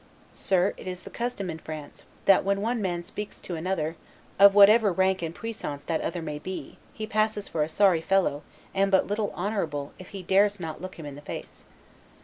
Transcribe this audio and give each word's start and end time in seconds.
"Sir, 0.33 0.73
it 0.77 0.87
is 0.87 1.03
the 1.03 1.11
custom 1.11 1.47
in 1.51 1.59
France, 1.59 2.05
that 2.25 2.43
when 2.43 2.59
one 2.59 2.81
man 2.81 3.03
speaks 3.03 3.39
to 3.41 3.53
another, 3.53 3.95
of 4.39 4.55
whatever 4.55 4.91
rank 4.91 5.21
and 5.21 5.35
puissance 5.35 5.83
that 5.83 6.01
other 6.01 6.23
may 6.23 6.39
be, 6.39 6.79
he 6.91 7.05
passes 7.05 7.47
for 7.47 7.61
a 7.61 7.69
sorry 7.69 8.01
fellow, 8.01 8.41
and 8.73 8.89
but 8.89 9.05
little 9.05 9.31
honorable, 9.35 9.93
if 9.99 10.09
he 10.09 10.23
dares 10.23 10.59
not 10.59 10.81
look 10.81 10.95
him 10.97 11.05
in 11.05 11.13
the 11.13 11.21
face." 11.21 11.65